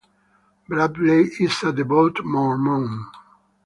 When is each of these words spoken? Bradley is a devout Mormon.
Bradley 0.67 1.25
is 1.41 1.61
a 1.61 1.71
devout 1.71 2.25
Mormon. 2.25 3.05